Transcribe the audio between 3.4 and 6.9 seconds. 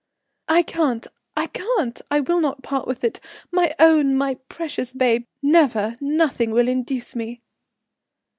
My own, my precious babe. Never. Nothing will